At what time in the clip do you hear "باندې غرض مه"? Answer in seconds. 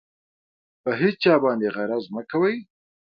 1.43-2.21